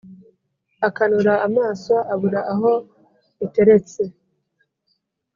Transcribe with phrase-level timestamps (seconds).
[0.87, 2.71] Akanura amaso abura aho
[3.45, 4.01] iteretse